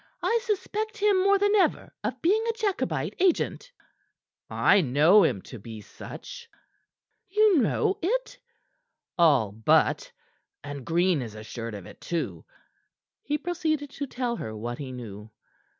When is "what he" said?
14.57-14.91